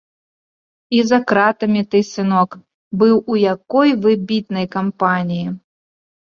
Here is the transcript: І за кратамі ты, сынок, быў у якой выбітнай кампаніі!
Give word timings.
І 0.99 1.01
за 1.09 1.19
кратамі 1.31 1.83
ты, 1.91 2.01
сынок, 2.13 2.57
быў 3.03 3.15
у 3.35 3.39
якой 3.53 3.89
выбітнай 4.09 4.65
кампаніі! 4.81 5.47